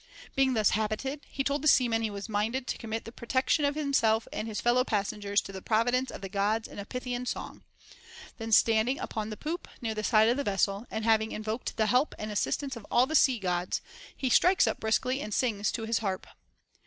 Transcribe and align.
Being 0.35 0.55
thus 0.55 0.71
habited, 0.71 1.21
he 1.29 1.43
told 1.43 1.61
the 1.61 1.67
seamen 1.67 2.01
he 2.01 2.09
was 2.09 2.27
minded 2.27 2.65
to 2.65 2.77
commit 2.79 3.05
the 3.05 3.11
protection 3.11 3.65
of 3.65 3.75
himself 3.75 4.27
and 4.33 4.47
his 4.47 4.59
fellow 4.59 4.83
passengers 4.83 5.41
to 5.41 5.51
the 5.51 5.61
providence 5.61 6.09
of 6.09 6.21
the 6.21 6.27
Gods 6.27 6.67
in 6.67 6.79
a 6.79 6.85
Pythian 6.85 7.27
song; 7.27 7.61
then 8.39 8.51
standing 8.51 8.99
upon 8.99 9.29
the 9.29 9.37
poop 9.37 9.67
near 9.79 9.93
the 9.93 10.03
side 10.03 10.27
of 10.27 10.37
the 10.37 10.43
vessel, 10.43 10.87
and 10.89 11.05
having 11.05 11.31
invoked 11.31 11.77
the 11.77 11.85
help 11.85 12.15
and 12.17 12.31
assistance 12.31 12.75
of 12.75 12.87
all 12.89 13.05
the 13.05 13.13
sea 13.13 13.37
Gods, 13.37 13.79
he 14.17 14.31
strikes 14.31 14.65
up 14.65 14.79
briskly 14.79 15.21
and 15.21 15.35
sings 15.35 15.71
to 15.73 15.83
his 15.85 15.99
harp. 15.99 16.25